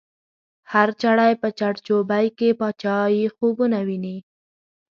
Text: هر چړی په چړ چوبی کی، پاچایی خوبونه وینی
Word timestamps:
هر 0.71 0.89
چړی 1.01 1.33
په 1.41 1.49
چړ 1.59 1.73
چوبی 1.85 2.27
کی، 2.37 2.49
پاچایی 2.59 3.25
خوبونه 3.35 3.79
وینی 3.87 4.17